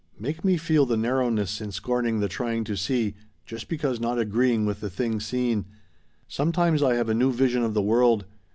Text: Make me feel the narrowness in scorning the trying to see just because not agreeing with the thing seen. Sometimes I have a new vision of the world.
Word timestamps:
Make 0.17 0.43
me 0.43 0.57
feel 0.57 0.87
the 0.87 0.97
narrowness 0.97 1.61
in 1.61 1.71
scorning 1.71 2.21
the 2.21 2.27
trying 2.27 2.63
to 2.63 2.75
see 2.75 3.13
just 3.45 3.69
because 3.69 3.99
not 3.99 4.17
agreeing 4.17 4.65
with 4.65 4.79
the 4.79 4.89
thing 4.89 5.19
seen. 5.19 5.65
Sometimes 6.27 6.81
I 6.81 6.95
have 6.95 7.07
a 7.09 7.13
new 7.13 7.31
vision 7.31 7.61
of 7.61 7.75
the 7.75 7.83
world. 7.83 8.25